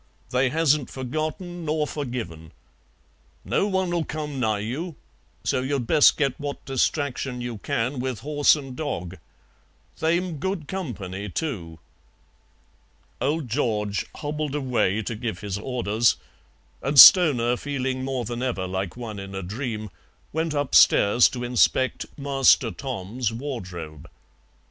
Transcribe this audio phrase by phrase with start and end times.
[0.31, 2.53] They hasn't forgotten nor forgiven.
[3.45, 4.95] No one'll come nigh you,
[5.43, 9.19] so you'd best get what distraction you can with horse and dog.
[9.99, 11.77] They'm good company, too."
[13.21, 16.15] Old George hobbled away to give his orders,
[16.81, 19.91] and Stoner, feeling more than ever like one in a dream,
[20.33, 24.09] went upstairs to inspect "Master Tom's" wardrobe.